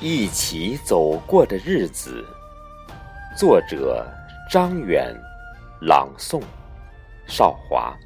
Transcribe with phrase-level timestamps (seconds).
[0.00, 2.24] 一起走过的日子
[3.36, 4.06] 作者
[4.50, 5.12] 张远
[5.80, 6.40] 朗诵
[7.26, 7.96] 少华。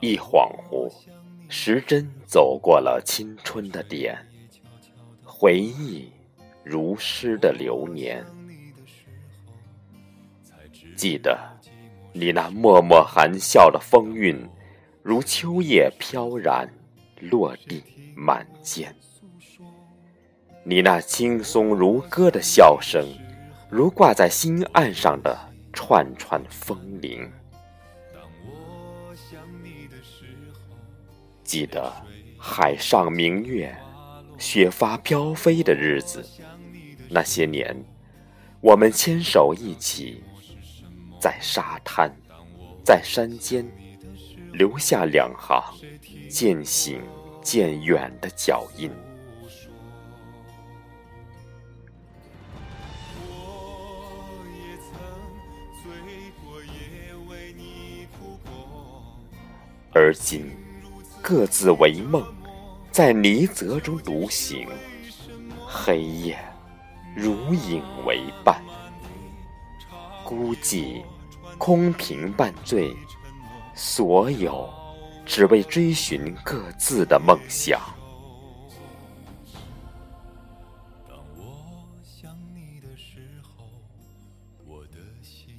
[0.00, 0.92] 一恍惚，
[1.48, 4.18] 时针走过了青春的点，
[5.24, 6.12] 回忆
[6.62, 8.24] 如诗的流年。
[10.94, 11.38] 记得
[12.12, 14.46] 你那脉脉含笑的风韵，
[15.02, 16.68] 如秋叶飘然
[17.20, 17.82] 落地
[18.14, 18.94] 满肩。
[20.64, 23.06] 你那轻松如歌的笑声，
[23.70, 25.36] 如挂在心岸上的
[25.74, 27.30] 串串风铃。
[31.42, 31.92] 记得
[32.38, 33.76] 海上明月，
[34.38, 36.24] 雪花飘飞的日子，
[37.10, 37.76] 那些年，
[38.60, 40.22] 我们牵手一起，
[41.20, 42.10] 在沙滩，
[42.82, 43.66] 在山间，
[44.52, 45.74] 留下两行
[46.30, 47.02] 渐行
[47.42, 48.90] 渐远的脚印。
[59.94, 60.50] 而今。
[61.26, 62.22] 各自为梦，
[62.92, 64.68] 在泥泽中独行，
[65.66, 66.38] 黑夜
[67.16, 68.62] 如影为伴，
[70.22, 71.02] 孤寂
[71.56, 72.94] 空瓶半醉，
[73.74, 74.68] 所有
[75.24, 77.80] 只为追寻各自的梦想。
[81.08, 83.64] 当我想你的时候，
[84.66, 85.58] 我的心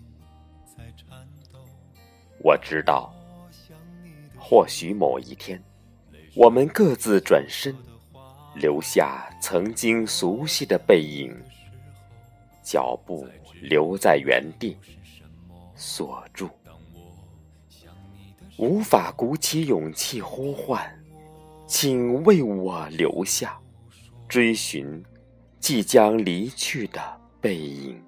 [0.63, 1.57] 在颤抖。
[2.43, 3.14] 我知道。
[4.47, 5.59] 或许某一天，
[6.35, 7.75] 我们各自转身，
[8.53, 11.35] 留下曾经熟悉的背影，
[12.61, 13.28] 脚步
[13.59, 14.78] 留在原地，
[15.73, 16.47] 锁住，
[18.59, 20.95] 无法鼓起勇气呼唤，
[21.66, 23.59] 请为我留下，
[24.28, 25.03] 追寻
[25.59, 27.01] 即将离去的
[27.41, 28.00] 背影，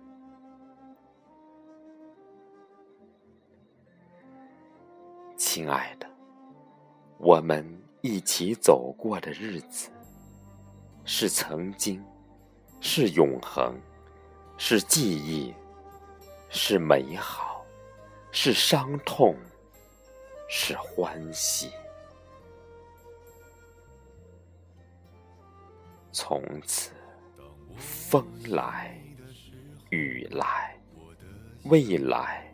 [5.36, 6.06] 亲爱的。
[7.20, 7.66] 我们
[8.02, 9.90] 一起走过的日子，
[11.04, 12.04] 是曾经，
[12.80, 13.76] 是永恒，
[14.56, 15.54] 是记忆，
[16.50, 17.66] 是美好，
[18.32, 19.36] 是伤痛，
[20.48, 21.72] 是欢喜。
[26.12, 26.92] 从此，
[27.76, 28.96] 风来
[29.90, 30.80] 雨来，
[31.66, 32.47] 未来。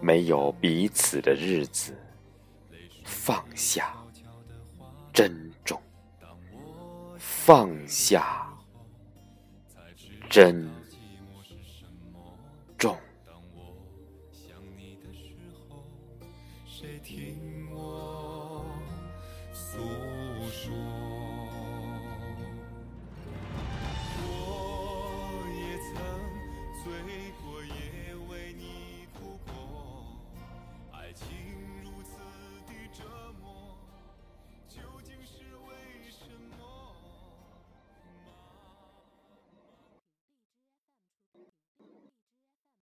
[0.00, 1.96] 没有彼此的日子，
[3.04, 3.92] 放下，
[5.12, 5.80] 珍重，
[7.18, 8.52] 放下，
[10.30, 10.68] 珍
[12.76, 12.96] 重。